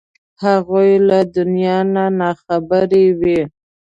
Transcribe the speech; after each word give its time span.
هغوی 0.43 0.91
له 1.07 1.19
دنیا 1.35 1.77
نه 1.93 2.05
نا 2.17 2.29
خبرې 2.43 3.05
وې. 3.19 3.39